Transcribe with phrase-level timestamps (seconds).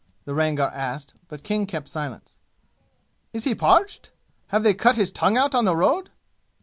[0.25, 2.35] the Rangar asked but King kept silence.
[3.33, 4.09] "Is he parched?
[4.47, 6.09] Have they cut his tongue out on the road?"